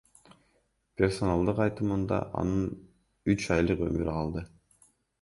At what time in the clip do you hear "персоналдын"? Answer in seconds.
1.01-1.61